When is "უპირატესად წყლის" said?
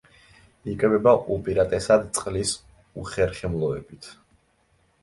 1.35-2.55